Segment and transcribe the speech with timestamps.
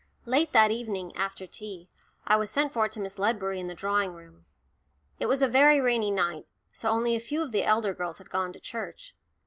[0.25, 1.87] Late that evening, after tea,
[2.25, 4.45] I was sent for to Miss Ledbury in the drawing room.
[5.19, 8.31] It was a very rainy night, so only a few of the elder girls had
[8.31, 9.13] gone to church.